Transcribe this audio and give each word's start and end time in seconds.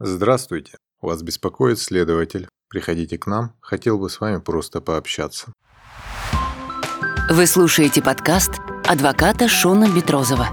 Здравствуйте. 0.00 0.76
Вас 1.00 1.22
беспокоит 1.22 1.80
следователь. 1.80 2.48
Приходите 2.68 3.18
к 3.18 3.26
нам. 3.26 3.54
Хотел 3.60 3.98
бы 3.98 4.08
с 4.08 4.20
вами 4.20 4.38
просто 4.38 4.80
пообщаться. 4.80 5.52
Вы 7.28 7.46
слушаете 7.48 8.00
подкаст 8.00 8.60
адвоката 8.86 9.48
Шона 9.48 9.92
Бетрозова. 9.92 10.46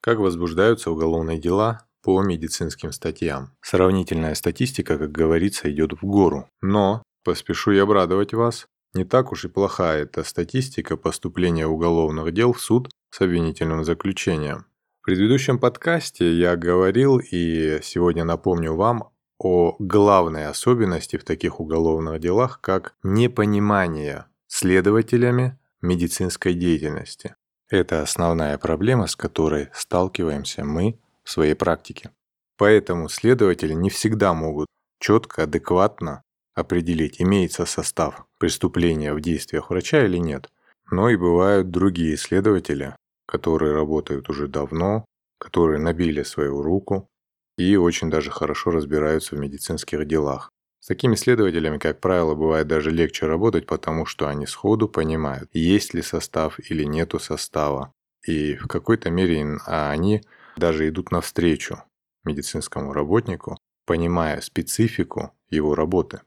Как 0.00 0.20
возбуждаются 0.20 0.90
уголовные 0.90 1.38
дела 1.38 1.84
по 2.02 2.22
медицинским 2.22 2.92
статьям? 2.92 3.50
Сравнительная 3.60 4.34
статистика, 4.34 4.96
как 4.96 5.12
говорится, 5.12 5.70
идет 5.70 5.92
в 5.92 6.02
гору. 6.02 6.48
Но, 6.62 7.02
поспешу 7.24 7.72
я 7.72 7.82
обрадовать 7.82 8.32
вас, 8.32 8.66
не 8.94 9.04
так 9.04 9.32
уж 9.32 9.44
и 9.44 9.48
плохая 9.48 10.04
эта 10.04 10.24
статистика 10.24 10.96
поступления 10.96 11.66
уголовных 11.66 12.32
дел 12.32 12.54
в 12.54 12.60
суд 12.62 12.88
с 13.10 13.20
обвинительным 13.20 13.84
заключением. 13.84 14.64
В 15.04 15.06
предыдущем 15.06 15.58
подкасте 15.58 16.32
я 16.32 16.56
говорил 16.56 17.18
и 17.18 17.78
сегодня 17.82 18.24
напомню 18.24 18.74
вам 18.74 19.10
о 19.38 19.76
главной 19.78 20.46
особенности 20.46 21.18
в 21.18 21.24
таких 21.24 21.60
уголовных 21.60 22.20
делах, 22.20 22.58
как 22.62 22.94
непонимание 23.02 24.24
следователями 24.46 25.58
медицинской 25.82 26.54
деятельности. 26.54 27.34
Это 27.68 28.00
основная 28.00 28.56
проблема, 28.56 29.06
с 29.06 29.14
которой 29.14 29.68
сталкиваемся 29.74 30.64
мы 30.64 30.98
в 31.22 31.30
своей 31.30 31.54
практике. 31.54 32.10
Поэтому 32.56 33.10
следователи 33.10 33.74
не 33.74 33.90
всегда 33.90 34.32
могут 34.32 34.68
четко, 35.00 35.42
адекватно 35.42 36.22
определить, 36.54 37.20
имеется 37.20 37.66
состав 37.66 38.24
преступления 38.38 39.12
в 39.12 39.20
действиях 39.20 39.68
врача 39.68 40.02
или 40.02 40.16
нет. 40.16 40.48
Но 40.90 41.10
и 41.10 41.16
бывают 41.16 41.70
другие 41.70 42.16
следователи, 42.16 42.96
которые 43.26 43.72
работают 43.72 44.28
уже 44.28 44.48
давно, 44.48 45.04
которые 45.38 45.78
набили 45.78 46.22
свою 46.22 46.62
руку 46.62 47.08
и 47.56 47.76
очень 47.76 48.10
даже 48.10 48.30
хорошо 48.30 48.70
разбираются 48.70 49.36
в 49.36 49.38
медицинских 49.38 50.06
делах. 50.06 50.50
С 50.80 50.86
такими 50.86 51.14
следователями, 51.14 51.78
как 51.78 52.00
правило, 52.00 52.34
бывает 52.34 52.66
даже 52.66 52.90
легче 52.90 53.26
работать, 53.26 53.66
потому 53.66 54.04
что 54.04 54.28
они 54.28 54.46
сходу 54.46 54.88
понимают, 54.88 55.48
есть 55.52 55.94
ли 55.94 56.02
состав 56.02 56.58
или 56.70 56.84
нету 56.84 57.18
состава. 57.18 57.92
И 58.26 58.56
в 58.56 58.66
какой-то 58.66 59.10
мере 59.10 59.58
а 59.66 59.90
они 59.90 60.22
даже 60.56 60.88
идут 60.88 61.10
навстречу 61.10 61.82
медицинскому 62.24 62.92
работнику, 62.92 63.56
понимая 63.86 64.40
специфику 64.40 65.32
его 65.50 65.74
работы. 65.74 66.20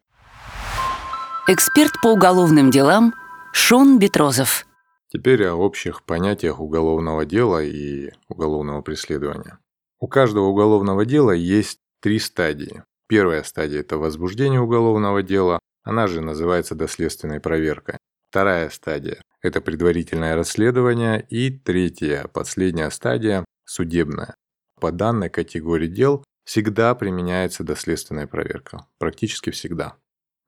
Эксперт 1.47 1.93
по 2.01 2.09
уголовным 2.09 2.71
делам 2.71 3.13
Шон 3.53 3.99
Бетрозов. 3.99 4.66
Теперь 5.09 5.45
о 5.45 5.55
общих 5.55 6.03
понятиях 6.03 6.59
уголовного 6.59 7.25
дела 7.25 7.63
и 7.63 8.11
уголовного 8.27 8.81
преследования. 8.81 9.59
У 9.99 10.07
каждого 10.07 10.47
уголовного 10.47 11.05
дела 11.05 11.31
есть 11.31 11.79
три 12.01 12.19
стадии. 12.19 12.83
Первая 13.07 13.43
стадия– 13.43 13.79
это 13.81 13.97
возбуждение 13.97 14.59
уголовного 14.59 15.23
дела, 15.23 15.59
она 15.87 16.07
же 16.07 16.19
называется 16.19 16.75
доследственной 16.75 17.39
проверкой. 17.39 17.97
Вторая 18.29 18.69
стадия– 18.69 19.21
это 19.41 19.61
предварительное 19.61 20.35
расследование. 20.35 21.25
И 21.29 21.49
третья, 21.49 22.27
последняя 22.27 22.89
стадия– 22.91 23.45
судебная. 23.65 24.35
По 24.81 24.91
данной 24.91 25.29
категории 25.29 25.87
дел 25.87 26.25
всегда 26.43 26.93
применяется 26.93 27.63
доследственная 27.63 28.27
проверка. 28.27 28.85
Практически 28.99 29.49
всегда. 29.49 29.95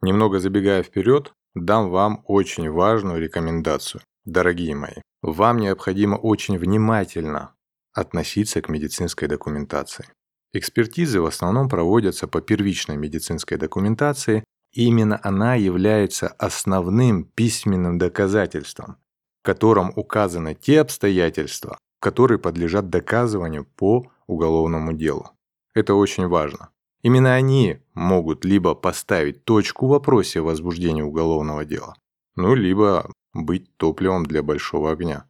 Немного 0.02 0.40
забегая 0.40 0.84
вперед, 0.84 1.32
дам 1.56 1.90
вам 1.90 2.22
очень 2.28 2.70
важную 2.70 3.22
рекомендацию. 3.22 4.02
Дорогие 4.30 4.76
мои, 4.76 5.02
вам 5.24 5.58
необходимо 5.58 6.16
очень 6.16 6.60
внимательно 6.60 7.56
относиться 7.94 8.62
к 8.62 8.70
медицинской 8.70 9.28
документации. 9.28 10.06
Экспертизы 10.54 11.20
в 11.20 11.26
основном 11.26 11.68
проводятся 11.68 12.28
по 12.28 12.40
первичной 12.40 12.96
медицинской 12.96 13.58
документации, 13.58 14.44
и 14.72 14.86
именно 14.86 15.20
она 15.24 15.56
является 15.56 16.28
основным 16.28 17.24
письменным 17.24 17.98
доказательством, 17.98 18.98
в 19.42 19.46
котором 19.46 19.94
указаны 19.96 20.54
те 20.54 20.82
обстоятельства, 20.82 21.80
которые 22.00 22.38
подлежат 22.38 22.88
доказыванию 22.88 23.66
по 23.66 24.12
уголовному 24.28 24.94
делу. 24.94 25.32
Это 25.74 25.96
очень 25.96 26.28
важно. 26.28 26.70
Именно 27.02 27.34
они 27.34 27.80
могут 27.96 28.46
либо 28.46 28.76
поставить 28.76 29.44
точку 29.44 29.88
в 29.88 29.90
вопросе 29.90 30.42
возбуждения 30.42 31.04
уголовного 31.04 31.66
дела, 31.66 31.96
ну, 32.36 32.54
либо 32.54 33.12
быть 33.34 33.76
топливом 33.78 34.26
для 34.26 34.44
большого 34.44 34.92
огня. 34.92 35.26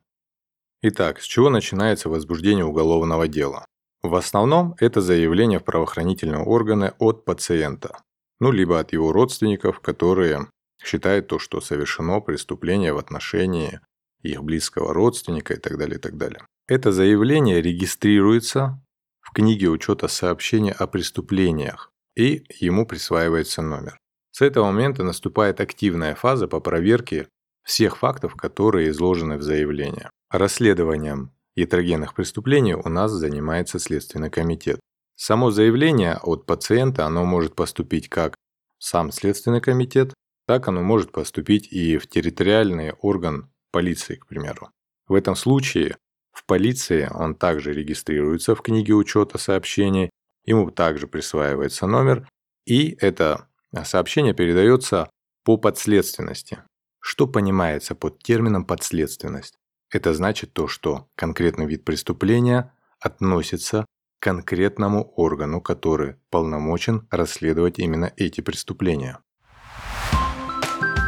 Итак, 0.81 1.21
с 1.21 1.25
чего 1.25 1.49
начинается 1.49 2.09
возбуждение 2.09 2.65
уголовного 2.65 3.27
дела? 3.27 3.65
В 4.01 4.15
основном 4.15 4.75
это 4.79 5.01
заявление 5.01 5.59
в 5.59 5.65
правоохранительные 5.65 6.41
органы 6.41 6.93
от 6.99 7.25
пациента, 7.25 8.01
ну 8.39 8.51
либо 8.51 8.79
от 8.79 8.93
его 8.93 9.11
родственников, 9.11 9.81
которые 9.81 10.47
считают 10.81 11.27
то, 11.27 11.39
что 11.39 11.59
совершено 11.59 12.21
преступление 12.21 12.93
в 12.93 12.97
отношении 12.97 13.81
их 14.21 14.43
близкого 14.43 14.93
родственника 14.93 15.53
и 15.55 15.57
так 15.57 15.77
далее, 15.77 15.97
и 15.97 16.01
так 16.01 16.17
далее. 16.17 16.45
Это 16.67 16.91
заявление 16.91 17.61
регистрируется 17.61 18.81
в 19.21 19.33
книге 19.33 19.67
учета 19.67 20.07
сообщения 20.07 20.71
о 20.71 20.87
преступлениях, 20.87 21.91
и 22.15 22.45
ему 22.59 22.85
присваивается 22.85 23.61
номер. 23.61 23.97
С 24.31 24.41
этого 24.41 24.71
момента 24.71 25.03
наступает 25.03 25.59
активная 25.59 26.15
фаза 26.15 26.47
по 26.47 26.59
проверке 26.59 27.27
всех 27.69 27.97
фактов, 27.97 28.35
которые 28.35 28.89
изложены 28.89 29.37
в 29.37 29.43
заявлении. 29.43 30.09
Расследованием 30.31 31.31
ятрогенных 31.55 32.15
преступлений 32.15 32.73
у 32.73 32.89
нас 32.89 33.11
занимается 33.11 33.77
Следственный 33.77 34.31
комитет. 34.31 34.79
Само 35.15 35.51
заявление 35.51 36.17
от 36.17 36.47
пациента, 36.47 37.05
оно 37.05 37.25
может 37.25 37.55
поступить 37.55 38.09
как 38.09 38.33
сам 38.79 39.11
Следственный 39.11 39.61
комитет, 39.61 40.15
так 40.47 40.67
оно 40.67 40.81
может 40.81 41.11
поступить 41.11 41.71
и 41.71 41.99
в 41.99 42.07
территориальный 42.07 42.93
орган 43.01 43.51
полиции, 43.71 44.15
к 44.15 44.25
примеру. 44.25 44.71
В 45.07 45.13
этом 45.13 45.35
случае 45.35 45.95
в 46.31 46.45
полиции 46.45 47.07
он 47.13 47.35
также 47.35 47.71
регистрируется 47.71 48.55
в 48.55 48.63
книге 48.63 48.93
учета 48.93 49.37
сообщений, 49.37 50.09
ему 50.43 50.71
также 50.71 51.05
присваивается 51.05 51.85
номер, 51.85 52.27
и 52.65 52.97
это 52.99 53.47
сообщение 53.83 54.33
передается 54.33 55.11
по 55.43 55.57
подследственности. 55.57 56.63
Что 56.99 57.27
понимается 57.27 57.95
под 57.95 58.21
термином 58.21 58.65
«подследственность»? 58.65 59.57
Это 59.91 60.13
значит 60.13 60.53
то, 60.53 60.67
что 60.67 61.07
конкретный 61.15 61.65
вид 61.65 61.83
преступления 61.83 62.73
относится 62.99 63.85
к 64.19 64.23
конкретному 64.23 65.13
органу, 65.15 65.61
который 65.61 66.17
полномочен 66.29 67.07
расследовать 67.09 67.79
именно 67.79 68.11
эти 68.17 68.41
преступления. 68.41 69.19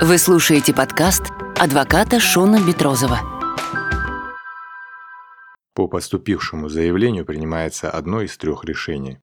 Вы 0.02 0.18
слушаете 0.18 0.74
подкаст 0.74 1.26
адвоката 1.60 2.20
Шона 2.20 2.60
Бетрозова. 2.66 3.20
По 5.76 5.88
поступившему 5.88 6.70
заявлению 6.70 7.26
принимается 7.26 7.92
одно 7.92 8.22
из 8.22 8.36
трех 8.38 8.66
решений. 8.66 9.20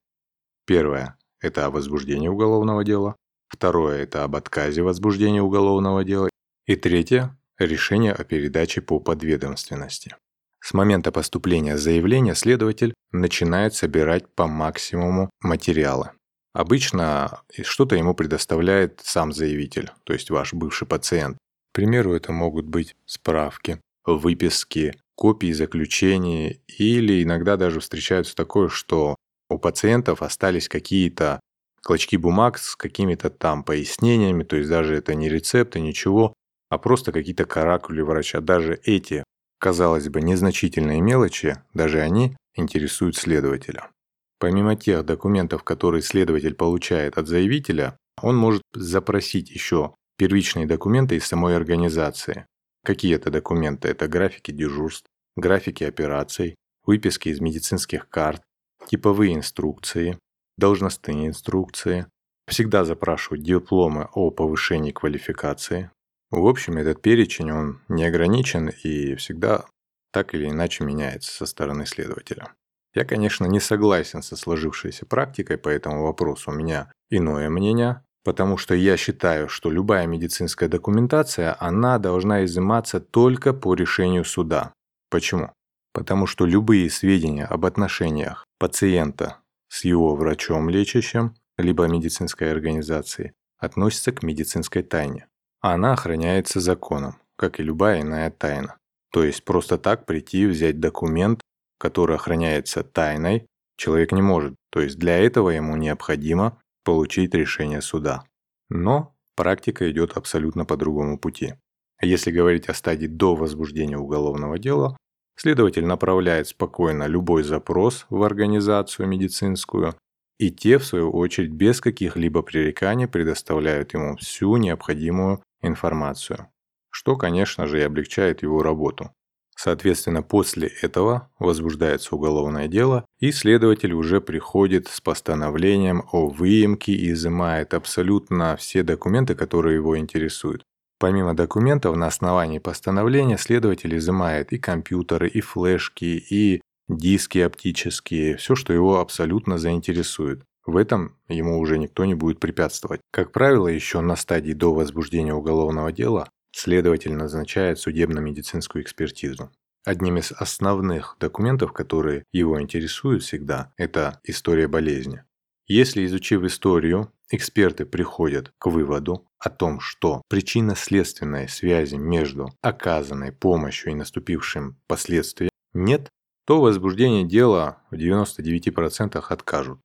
Первое– 0.67 1.17
это 1.41 1.67
о 1.67 1.71
возбуждении 1.71 2.29
уголовного 2.29 2.85
дела. 2.85 3.17
Второе– 3.49 4.03
это 4.03 4.23
об 4.23 4.37
отказе 4.37 4.83
возбуждения 4.83 5.43
уголовного 5.43 6.05
дела. 6.05 6.29
И 6.69 6.77
третье– 6.77 7.35
решение 7.59 8.13
о 8.13 8.25
передаче 8.25 8.83
по 8.83 9.01
подведомственности. 9.01 10.17
С 10.61 10.75
момента 10.75 11.11
поступления 11.11 11.79
заявления 11.79 12.35
следователь 12.35 12.93
начинает 13.11 13.73
собирать 13.73 14.29
по 14.35 14.47
максимуму 14.47 15.31
материалы. 15.41 16.11
Обычно 16.53 17.41
что-то 17.63 17.97
ему 17.97 18.15
предоставляет 18.15 19.01
сам 19.03 19.33
заявитель, 19.33 19.93
то 20.05 20.13
есть 20.13 20.29
ваш 20.29 20.53
бывший 20.53 20.87
пациент. 20.87 21.39
К 21.73 21.77
примеру, 21.77 22.13
это 22.13 22.33
могут 22.33 22.67
быть 22.67 22.97
справки, 23.07 23.81
выписки, 24.05 24.95
копии 25.15 25.53
заключений 25.53 26.61
или 26.67 27.23
иногда 27.23 27.57
даже 27.57 27.81
встречаются 27.81 28.37
такое, 28.37 28.69
что 28.69 29.17
у 29.49 29.59
пациентов 29.59 30.21
остались 30.21 30.69
какие-то 30.69 31.41
клочки 31.81 32.17
бумаг 32.17 32.59
с 32.59 32.77
какими-то 32.77 33.31
там 33.31 33.65
пояснениями, 33.65 34.43
то 34.43 34.57
есть 34.57 34.69
даже 34.69 34.97
это 34.97 35.15
не 35.15 35.31
рецепты, 35.31 35.81
ничего, 35.81 36.35
а 36.71 36.79
просто 36.79 37.13
какие-то 37.13 37.45
каракули 37.45 38.01
врача. 38.01 38.41
Даже 38.41 38.81
эти, 38.85 39.25
казалось 39.59 40.09
бы, 40.09 40.21
незначительные 40.21 41.01
мелочи, 41.01 41.57
даже 41.75 42.01
они 42.01 42.37
интересуют 42.55 43.17
следователя. 43.17 43.91
Помимо 44.39 44.77
тех 44.77 45.05
документов, 45.05 45.65
которые 45.65 46.03
следователь 46.03 46.55
получает 46.55 47.19
от 47.19 47.27
заявителя, 47.27 47.97
он 48.23 48.37
может 48.37 48.63
запросить 48.73 49.51
еще 49.51 49.95
первичные 50.17 50.67
документы 50.67 51.17
из 51.17 51.27
самой 51.27 51.57
организации. 51.57 52.47
Какие 52.85 53.17
это 53.17 53.31
документы? 53.31 53.89
Это 53.89 54.09
графики 54.09 54.51
дежурств, 54.51 55.07
графики 55.37 55.85
операций, 55.85 56.57
выписки 56.85 57.29
из 57.29 57.41
медицинских 57.41 58.09
карт, 58.09 58.43
типовые 58.87 59.35
инструкции, 59.35 60.19
должностные 60.57 61.27
инструкции. 61.27 62.07
Всегда 62.49 62.85
запрашивают 62.85 63.43
дипломы 63.43 64.09
о 64.13 64.31
повышении 64.31 64.91
квалификации, 64.91 65.91
в 66.31 66.47
общем, 66.47 66.77
этот 66.77 67.01
перечень, 67.01 67.51
он 67.51 67.81
не 67.89 68.05
ограничен 68.05 68.69
и 68.69 69.15
всегда 69.15 69.65
так 70.13 70.35
или 70.35 70.49
иначе 70.49 70.85
меняется 70.85 71.33
со 71.33 71.47
стороны 71.47 71.87
следователя. 71.87 72.49
Я, 72.95 73.05
конечно, 73.05 73.47
не 73.47 73.61
согласен 73.61 74.23
со 74.23 74.37
сложившейся 74.37 75.07
практикой 75.07 75.59
по 75.59 75.69
этому 75.69 76.05
вопросу. 76.05 76.51
У 76.51 76.55
меня 76.55 76.91
иное 77.11 77.49
мнение, 77.49 78.03
потому 78.25 78.57
что 78.57 78.75
я 78.75 78.97
считаю, 78.97 79.49
что 79.49 79.71
любая 79.71 80.07
медицинская 80.07 80.69
документация, 80.69 81.57
она 81.61 81.99
должна 81.99 82.45
изыматься 82.45 83.01
только 83.01 83.53
по 83.53 83.75
решению 83.75 84.25
суда. 84.25 84.73
Почему? 85.11 85.53
Потому 85.93 86.27
что 86.27 86.47
любые 86.47 86.91
сведения 86.91 87.45
об 87.45 87.65
отношениях 87.65 88.45
пациента 88.59 89.39
с 89.69 89.85
его 89.85 90.15
врачом 90.17 90.69
лечащим, 90.69 91.35
либо 91.57 91.87
медицинской 91.87 92.51
организацией, 92.51 93.33
относятся 93.59 94.13
к 94.13 94.23
медицинской 94.23 94.83
тайне. 94.83 95.27
Она 95.61 95.93
охраняется 95.93 96.61
законом, 96.61 97.17
как 97.37 97.59
и 97.59 97.65
любая 97.65 98.03
иная 98.03 98.31
тайна. 98.31 98.77
То 99.13 99.25
есть 99.25 99.45
просто 99.45 99.79
так 99.79 100.07
прийти, 100.07 100.47
взять 100.47 100.79
документ, 100.79 101.41
который 101.79 102.17
охраняется 102.17 102.85
тайной, 102.85 103.47
человек 103.77 104.13
не 104.13 104.23
может. 104.23 104.55
То 104.71 104.81
есть 104.81 104.99
для 104.99 105.19
этого 105.19 105.51
ему 105.51 105.77
необходимо 105.77 106.61
получить 106.85 107.35
решение 107.35 107.81
суда. 107.81 108.25
Но 108.69 109.15
практика 109.35 109.91
идет 109.91 110.17
абсолютно 110.17 110.65
по 110.65 110.77
другому 110.77 111.19
пути. 111.19 111.55
Если 112.01 112.31
говорить 112.31 112.69
о 112.69 112.75
стадии 112.75 113.07
до 113.07 113.35
возбуждения 113.35 113.99
уголовного 113.99 114.59
дела, 114.59 114.97
следователь 115.37 115.85
направляет 115.85 116.49
спокойно 116.49 117.07
любой 117.07 117.43
запрос 117.43 118.07
в 118.11 118.23
организацию 118.23 119.09
медицинскую, 119.09 119.95
и 120.39 120.53
те, 120.53 120.79
в 120.79 120.85
свою 120.85 121.11
очередь, 121.11 121.51
без 121.51 121.81
каких-либо 121.81 122.43
пререканий 122.43 123.09
предоставляют 123.09 123.95
ему 123.95 124.17
всю 124.17 124.57
необходимую 124.57 125.43
информацию, 125.63 126.49
что, 126.91 127.17
конечно 127.17 127.67
же, 127.67 127.81
и 127.81 127.85
облегчает 127.85 128.43
его 128.43 128.63
работу. 128.63 129.11
Соответственно, 129.57 130.23
после 130.23 130.69
этого 130.83 131.31
возбуждается 131.41 132.15
уголовное 132.15 132.69
дело, 132.69 133.05
и 133.19 133.33
следователь 133.33 133.93
уже 133.93 134.21
приходит 134.21 134.87
с 134.87 135.01
постановлением 135.01 136.05
о 136.13 136.29
выемке 136.29 136.93
и 136.93 137.11
изымает 137.11 137.75
абсолютно 137.75 138.57
все 138.57 138.85
документы, 138.85 139.35
которые 139.35 139.75
его 139.75 139.99
интересуют. 139.99 140.63
Помимо 141.01 141.35
документов, 141.35 141.97
на 141.97 142.07
основании 142.07 142.61
постановления 142.61 143.37
следователь 143.37 143.97
изымает 143.97 144.53
и 144.53 144.59
компьютеры, 144.59 145.29
и 145.29 145.41
флешки, 145.41 146.05
и 146.05 146.61
диски 146.89 147.39
оптические, 147.39 148.37
все, 148.37 148.55
что 148.55 148.73
его 148.73 149.01
абсолютно 149.01 149.59
заинтересует. 149.59 150.43
В 150.69 150.77
этом 150.77 151.17
ему 151.29 151.59
уже 151.59 151.79
никто 151.79 152.05
не 152.05 152.15
будет 152.15 152.41
препятствовать. 152.41 153.01
Как 153.11 153.33
правило, 153.33 153.69
еще 153.69 154.03
на 154.03 154.17
стадии 154.17 154.53
до 154.53 154.75
возбуждения 154.75 155.33
уголовного 155.33 155.93
дела 155.93 156.29
Следователь 156.51 157.15
назначает 157.15 157.79
судебно-медицинскую 157.79 158.83
экспертизу. 158.83 159.51
Одним 159.87 160.19
из 160.19 160.31
основных 160.31 161.17
документов, 161.19 161.73
которые 161.73 162.25
его 162.33 162.61
интересуют 162.61 163.23
всегда, 163.23 163.73
это 163.79 164.21
история 164.25 164.69
болезни. 164.69 165.23
Если, 165.67 166.05
изучив 166.05 166.43
историю, 166.45 167.11
эксперты 167.31 167.87
приходят 167.87 168.53
к 168.59 168.67
выводу 168.67 169.27
о 169.39 169.49
том, 169.49 169.81
что 169.81 170.21
причинно-следственной 170.29 171.49
связи 171.49 171.95
между 171.95 172.51
оказанной 172.61 173.33
помощью 173.33 173.93
и 173.93 173.95
наступившим 173.95 174.77
последствием 174.87 175.51
нет, 175.73 176.11
то 176.47 176.61
возбуждение 176.61 177.25
дела 177.25 177.79
в 177.91 177.95
99% 177.95 179.25
откажут. 179.31 179.81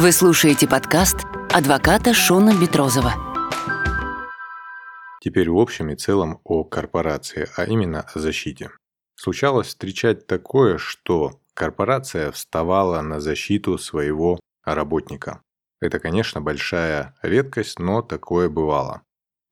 Вы 0.00 0.12
слушаете 0.12 0.68
подкаст 0.68 1.26
адвоката 1.52 2.14
Шона 2.14 2.52
Бетрозова. 2.54 3.14
Теперь 5.20 5.50
в 5.50 5.58
общем 5.58 5.90
и 5.90 5.96
целом 5.96 6.40
о 6.44 6.62
корпорации, 6.62 7.48
а 7.56 7.64
именно 7.64 8.02
о 8.14 8.20
защите. 8.20 8.70
Случалось 9.16 9.66
встречать 9.66 10.28
такое, 10.28 10.78
что 10.78 11.40
корпорация 11.52 12.30
вставала 12.30 13.00
на 13.00 13.18
защиту 13.18 13.76
своего 13.76 14.38
работника. 14.64 15.42
Это, 15.80 15.98
конечно, 15.98 16.40
большая 16.40 17.16
редкость, 17.22 17.80
но 17.80 18.00
такое 18.00 18.48
бывало. 18.48 19.02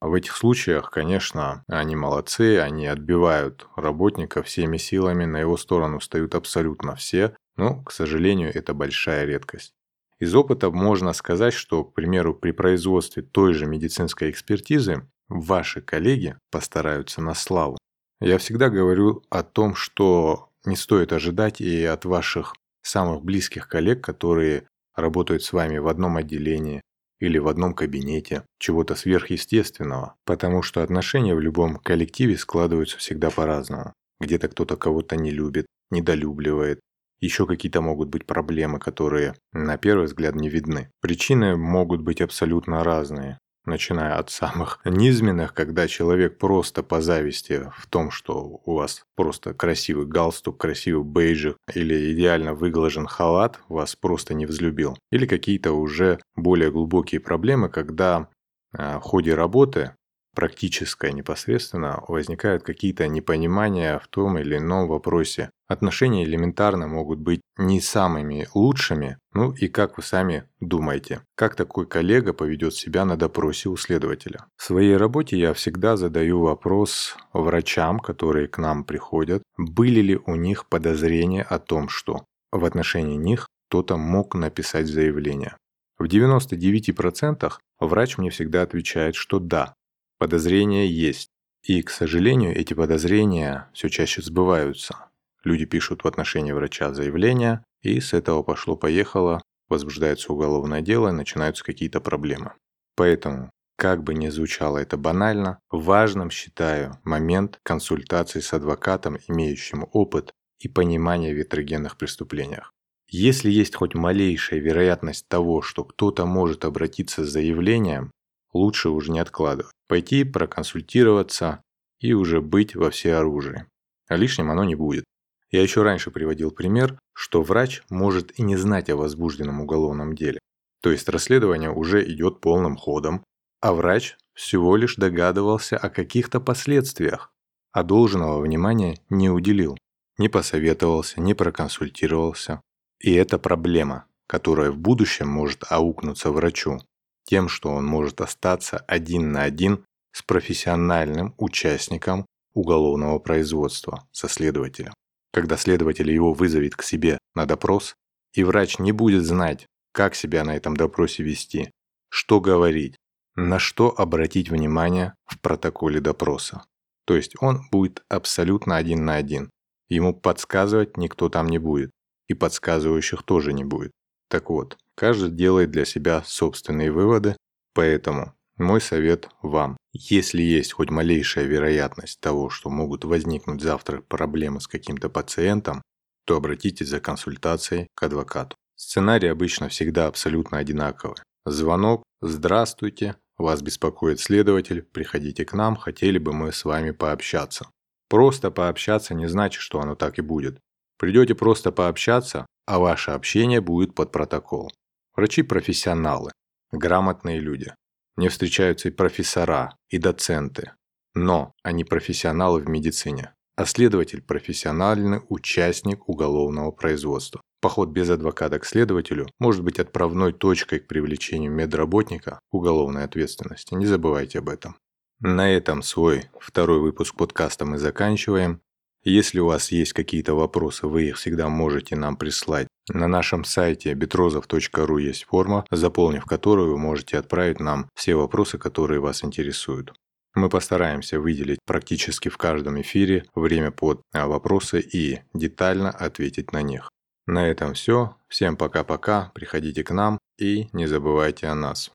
В 0.00 0.14
этих 0.14 0.36
случаях, 0.36 0.92
конечно, 0.92 1.64
они 1.66 1.96
молодцы, 1.96 2.60
они 2.60 2.86
отбивают 2.86 3.66
работника 3.74 4.44
всеми 4.44 4.76
силами, 4.76 5.24
на 5.24 5.38
его 5.38 5.56
сторону 5.56 5.98
встают 5.98 6.36
абсолютно 6.36 6.94
все, 6.94 7.34
но, 7.56 7.82
к 7.82 7.90
сожалению, 7.90 8.54
это 8.54 8.74
большая 8.74 9.24
редкость. 9.24 9.75
Из 10.18 10.34
опыта 10.34 10.70
можно 10.70 11.12
сказать, 11.12 11.52
что, 11.52 11.84
к 11.84 11.94
примеру, 11.94 12.34
при 12.34 12.52
производстве 12.52 13.22
той 13.22 13.52
же 13.52 13.66
медицинской 13.66 14.30
экспертизы 14.30 15.06
ваши 15.28 15.82
коллеги 15.82 16.36
постараются 16.50 17.20
на 17.20 17.34
славу. 17.34 17.76
Я 18.20 18.38
всегда 18.38 18.70
говорю 18.70 19.22
о 19.28 19.42
том, 19.42 19.74
что 19.74 20.48
не 20.64 20.76
стоит 20.76 21.12
ожидать 21.12 21.60
и 21.60 21.84
от 21.84 22.06
ваших 22.06 22.54
самых 22.82 23.22
близких 23.22 23.68
коллег, 23.68 24.02
которые 24.02 24.66
работают 24.94 25.42
с 25.42 25.52
вами 25.52 25.78
в 25.78 25.88
одном 25.88 26.16
отделении 26.16 26.80
или 27.18 27.38
в 27.38 27.48
одном 27.48 27.74
кабинете, 27.74 28.44
чего-то 28.58 28.94
сверхъестественного, 28.94 30.16
потому 30.24 30.62
что 30.62 30.82
отношения 30.82 31.34
в 31.34 31.40
любом 31.40 31.76
коллективе 31.76 32.36
складываются 32.36 32.98
всегда 32.98 33.30
по-разному. 33.30 33.92
Где-то 34.20 34.48
кто-то 34.48 34.76
кого-то 34.76 35.16
не 35.16 35.30
любит, 35.30 35.66
недолюбливает, 35.90 36.80
еще 37.20 37.46
какие-то 37.46 37.80
могут 37.80 38.08
быть 38.08 38.26
проблемы, 38.26 38.78
которые 38.78 39.34
на 39.52 39.76
первый 39.76 40.06
взгляд 40.06 40.34
не 40.34 40.48
видны. 40.48 40.90
Причины 41.00 41.56
могут 41.56 42.02
быть 42.02 42.20
абсолютно 42.20 42.84
разные 42.84 43.38
начиная 43.66 44.16
от 44.16 44.30
самых 44.30 44.80
низменных, 44.84 45.52
когда 45.52 45.88
человек 45.88 46.38
просто 46.38 46.82
по 46.82 47.00
зависти 47.02 47.70
в 47.76 47.86
том, 47.88 48.10
что 48.10 48.60
у 48.64 48.74
вас 48.74 49.02
просто 49.16 49.52
красивый 49.52 50.06
галстук, 50.06 50.58
красивый 50.58 51.04
бейджик 51.04 51.56
или 51.74 52.14
идеально 52.14 52.54
выглажен 52.54 53.06
халат, 53.06 53.58
вас 53.68 53.96
просто 53.96 54.34
не 54.34 54.46
взлюбил. 54.46 54.96
Или 55.10 55.26
какие-то 55.26 55.72
уже 55.72 56.20
более 56.36 56.70
глубокие 56.70 57.20
проблемы, 57.20 57.68
когда 57.68 58.28
а, 58.72 59.00
в 59.00 59.02
ходе 59.02 59.34
работы 59.34 59.95
практическое 60.36 61.12
непосредственно 61.12 62.04
возникают 62.06 62.62
какие-то 62.62 63.08
непонимания 63.08 63.98
в 63.98 64.06
том 64.06 64.38
или 64.38 64.58
ином 64.58 64.86
вопросе. 64.86 65.50
Отношения 65.66 66.24
элементарно 66.24 66.86
могут 66.86 67.18
быть 67.18 67.40
не 67.56 67.80
самыми 67.80 68.46
лучшими, 68.54 69.18
ну 69.32 69.52
и 69.52 69.66
как 69.66 69.96
вы 69.96 70.04
сами 70.04 70.44
думаете, 70.60 71.22
как 71.34 71.56
такой 71.56 71.86
коллега 71.86 72.34
поведет 72.34 72.74
себя 72.74 73.04
на 73.04 73.16
допросе 73.16 73.70
у 73.70 73.76
следователя. 73.76 74.44
В 74.56 74.62
своей 74.62 74.96
работе 74.96 75.38
я 75.38 75.54
всегда 75.54 75.96
задаю 75.96 76.40
вопрос 76.40 77.16
врачам, 77.32 77.98
которые 77.98 78.46
к 78.46 78.58
нам 78.58 78.84
приходят, 78.84 79.42
были 79.56 80.00
ли 80.00 80.20
у 80.26 80.36
них 80.36 80.68
подозрения 80.68 81.42
о 81.42 81.58
том, 81.58 81.88
что 81.88 82.24
в 82.52 82.64
отношении 82.64 83.16
них 83.16 83.48
кто-то 83.68 83.96
мог 83.96 84.34
написать 84.34 84.86
заявление. 84.86 85.56
В 85.98 86.04
99% 86.04 87.52
врач 87.80 88.18
мне 88.18 88.28
всегда 88.28 88.62
отвечает, 88.62 89.14
что 89.14 89.38
да, 89.38 89.74
Подозрения 90.18 90.86
есть. 90.86 91.30
И, 91.62 91.82
к 91.82 91.90
сожалению, 91.90 92.56
эти 92.56 92.74
подозрения 92.74 93.68
все 93.74 93.88
чаще 93.88 94.22
сбываются. 94.22 95.10
Люди 95.44 95.64
пишут 95.64 96.04
в 96.04 96.08
отношении 96.08 96.52
врача 96.52 96.94
заявление, 96.94 97.64
и 97.82 98.00
с 98.00 98.12
этого 98.14 98.42
пошло-поехало, 98.42 99.42
возбуждается 99.68 100.32
уголовное 100.32 100.80
дело 100.80 101.08
и 101.08 101.12
начинаются 101.12 101.64
какие-то 101.64 102.00
проблемы. 102.00 102.52
Поэтому, 102.96 103.50
как 103.76 104.02
бы 104.02 104.14
ни 104.14 104.28
звучало 104.28 104.78
это 104.78 104.96
банально, 104.96 105.58
важным 105.70 106.30
считаю 106.30 106.98
момент 107.04 107.58
консультации 107.62 108.40
с 108.40 108.54
адвокатом, 108.54 109.18
имеющим 109.28 109.86
опыт 109.92 110.32
и 110.60 110.68
понимание 110.68 111.34
в 111.34 111.36
ветрогенных 111.36 111.98
преступлениях. 111.98 112.72
Если 113.08 113.50
есть 113.50 113.76
хоть 113.76 113.94
малейшая 113.94 114.60
вероятность 114.60 115.28
того, 115.28 115.62
что 115.62 115.84
кто-то 115.84 116.24
может 116.24 116.64
обратиться 116.64 117.24
с 117.24 117.28
заявлением, 117.30 118.10
лучше 118.52 118.88
уже 118.88 119.12
не 119.12 119.20
откладывать. 119.20 119.75
Пойти 119.88 120.24
проконсультироваться 120.24 121.62
и 122.00 122.12
уже 122.12 122.40
быть 122.40 122.74
во 122.74 122.90
всеоружии. 122.90 123.66
А 124.08 124.16
лишним 124.16 124.50
оно 124.50 124.64
не 124.64 124.74
будет. 124.74 125.04
Я 125.50 125.62
еще 125.62 125.82
раньше 125.82 126.10
приводил 126.10 126.50
пример, 126.50 126.98
что 127.14 127.42
врач 127.42 127.82
может 127.88 128.38
и 128.38 128.42
не 128.42 128.56
знать 128.56 128.90
о 128.90 128.96
возбужденном 128.96 129.60
уголовном 129.60 130.14
деле. 130.14 130.40
То 130.82 130.90
есть 130.90 131.08
расследование 131.08 131.70
уже 131.70 132.04
идет 132.08 132.40
полным 132.40 132.76
ходом, 132.76 133.24
а 133.60 133.72
врач 133.72 134.16
всего 134.34 134.76
лишь 134.76 134.96
догадывался 134.96 135.76
о 135.76 135.88
каких-то 135.88 136.40
последствиях, 136.40 137.32
а 137.72 137.82
должного 137.82 138.40
внимания 138.40 138.98
не 139.08 139.30
уделил, 139.30 139.78
не 140.18 140.28
посоветовался, 140.28 141.20
не 141.20 141.34
проконсультировался. 141.34 142.60
И 143.00 143.12
это 143.12 143.38
проблема, 143.38 144.06
которая 144.26 144.70
в 144.70 144.78
будущем 144.78 145.28
может 145.28 145.64
аукнуться 145.70 146.30
врачу 146.30 146.80
тем, 147.26 147.48
что 147.48 147.70
он 147.70 147.84
может 147.84 148.20
остаться 148.22 148.78
один 148.78 149.32
на 149.32 149.42
один 149.42 149.84
с 150.12 150.22
профессиональным 150.22 151.34
участником 151.36 152.24
уголовного 152.54 153.18
производства, 153.18 154.08
со 154.12 154.28
следователем. 154.28 154.94
Когда 155.32 155.58
следователь 155.58 156.10
его 156.10 156.32
вызовет 156.32 156.74
к 156.74 156.82
себе 156.82 157.18
на 157.34 157.44
допрос, 157.44 157.94
и 158.32 158.44
врач 158.44 158.78
не 158.78 158.92
будет 158.92 159.24
знать, 159.24 159.66
как 159.92 160.14
себя 160.14 160.44
на 160.44 160.56
этом 160.56 160.76
допросе 160.76 161.22
вести, 161.22 161.70
что 162.08 162.40
говорить, 162.40 162.96
на 163.34 163.58
что 163.58 163.94
обратить 163.98 164.50
внимание 164.50 165.14
в 165.26 165.38
протоколе 165.40 166.00
допроса. 166.00 166.64
То 167.04 167.14
есть 167.14 167.34
он 167.40 167.68
будет 167.70 168.02
абсолютно 168.08 168.76
один 168.76 169.04
на 169.04 169.16
один. 169.16 169.50
Ему 169.88 170.14
подсказывать 170.14 170.96
никто 170.96 171.28
там 171.28 171.48
не 171.48 171.58
будет. 171.58 171.90
И 172.28 172.34
подсказывающих 172.34 173.22
тоже 173.22 173.52
не 173.52 173.64
будет. 173.64 173.92
Так 174.28 174.50
вот, 174.50 174.76
каждый 174.94 175.30
делает 175.30 175.70
для 175.70 175.84
себя 175.84 176.22
собственные 176.24 176.90
выводы, 176.90 177.36
поэтому 177.74 178.34
мой 178.56 178.80
совет 178.80 179.28
вам. 179.42 179.76
Если 179.92 180.42
есть 180.42 180.72
хоть 180.72 180.90
малейшая 180.90 181.44
вероятность 181.44 182.20
того, 182.20 182.48
что 182.50 182.70
могут 182.70 183.04
возникнуть 183.04 183.60
завтра 183.60 184.00
проблемы 184.00 184.60
с 184.60 184.66
каким-то 184.66 185.08
пациентом, 185.08 185.82
то 186.24 186.36
обратитесь 186.36 186.88
за 186.88 187.00
консультацией 187.00 187.88
к 187.94 188.02
адвокату. 188.02 188.56
Сценарий 188.74 189.28
обычно 189.28 189.68
всегда 189.68 190.06
абсолютно 190.06 190.58
одинаковый. 190.58 191.16
Звонок 191.44 192.02
«Здравствуйте, 192.20 193.16
вас 193.38 193.62
беспокоит 193.62 194.20
следователь, 194.20 194.82
приходите 194.82 195.44
к 195.44 195.52
нам, 195.52 195.76
хотели 195.76 196.18
бы 196.18 196.32
мы 196.32 196.52
с 196.52 196.64
вами 196.64 196.90
пообщаться». 196.90 197.68
Просто 198.08 198.50
пообщаться 198.50 199.14
не 199.14 199.28
значит, 199.28 199.60
что 199.60 199.80
оно 199.80 199.94
так 199.94 200.18
и 200.18 200.22
будет. 200.22 200.60
Придете 200.98 201.34
просто 201.34 201.72
пообщаться, 201.72 202.46
а 202.66 202.78
ваше 202.78 203.10
общение 203.10 203.60
будет 203.60 203.94
под 203.94 204.12
протокол. 204.12 204.70
Врачи– 205.14 205.42
профессионалы, 205.42 206.32
грамотные 206.72 207.38
люди. 207.38 207.74
Мне 208.16 208.28
встречаются 208.28 208.88
и 208.88 208.92
профессора, 208.92 209.76
и 209.88 209.98
доценты. 209.98 210.72
Но 211.14 211.52
они 211.62 211.84
профессионалы 211.84 212.60
в 212.60 212.68
медицине. 212.68 213.32
А 213.56 213.64
следователь– 213.64 214.22
профессиональный 214.26 215.20
участник 215.28 216.08
уголовного 216.08 216.70
производства. 216.70 217.40
Поход 217.60 217.88
без 217.88 218.10
адвоката 218.10 218.58
к 218.58 218.66
следователю 218.66 219.26
может 219.38 219.64
быть 219.64 219.78
отправной 219.78 220.32
точкой 220.32 220.80
к 220.80 220.86
привлечению 220.86 221.50
медработника 221.50 222.38
к 222.50 222.54
уголовной 222.54 223.04
ответственности. 223.04 223.74
Не 223.74 223.86
забывайте 223.86 224.40
об 224.40 224.50
этом. 224.50 224.76
На 225.20 225.50
этом 225.50 225.82
свой 225.82 226.24
второй 226.38 226.80
выпуск 226.80 227.16
подкаста 227.16 227.64
мы 227.64 227.78
заканчиваем. 227.78 228.60
Если 229.08 229.38
у 229.38 229.46
вас 229.46 229.70
есть 229.70 229.92
какие-то 229.92 230.34
вопросы, 230.34 230.88
вы 230.88 231.04
их 231.04 231.16
всегда 231.16 231.48
можете 231.48 231.94
нам 231.94 232.16
прислать. 232.16 232.66
На 232.88 233.06
нашем 233.06 233.44
сайте 233.44 233.92
betrozov.ru 233.92 235.00
есть 235.00 235.26
форма, 235.26 235.64
заполнив 235.70 236.24
которую 236.24 236.72
вы 236.72 236.78
можете 236.78 237.16
отправить 237.16 237.60
нам 237.60 237.88
все 237.94 238.16
вопросы, 238.16 238.58
которые 238.58 238.98
вас 238.98 239.22
интересуют. 239.22 239.94
Мы 240.34 240.48
постараемся 240.48 241.20
выделить 241.20 241.60
практически 241.64 242.28
в 242.28 242.36
каждом 242.36 242.80
эфире 242.80 243.24
время 243.36 243.70
под 243.70 244.02
а, 244.12 244.26
вопросы 244.26 244.80
и 244.80 245.20
детально 245.32 245.90
ответить 245.90 246.50
на 246.52 246.62
них. 246.62 246.90
На 247.28 247.46
этом 247.48 247.74
все. 247.74 248.16
Всем 248.26 248.56
пока-пока. 248.56 249.30
Приходите 249.36 249.84
к 249.84 249.92
нам 249.92 250.18
и 250.36 250.68
не 250.72 250.86
забывайте 250.86 251.46
о 251.46 251.54
нас. 251.54 251.92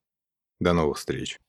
До 0.61 0.71
новых 0.71 0.97
встреч. 0.97 1.41